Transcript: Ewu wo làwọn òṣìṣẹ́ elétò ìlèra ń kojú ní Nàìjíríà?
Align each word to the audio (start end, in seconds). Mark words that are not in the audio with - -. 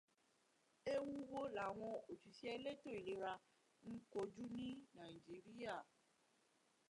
Ewu 0.93 1.13
wo 1.29 1.41
làwọn 1.55 1.91
òṣìṣẹ́ 2.11 2.53
elétò 2.57 2.89
ìlèra 2.99 3.33
ń 3.89 3.93
kojú 4.13 4.43
ní 4.55 4.67
Nàìjíríà? 4.95 5.77